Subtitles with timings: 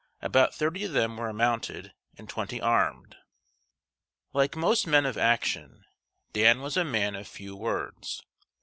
[0.23, 3.17] About thirty of them were mounted and twenty armed.
[4.33, 5.85] Like most men of action,
[6.33, 8.23] Dan was a man of few words.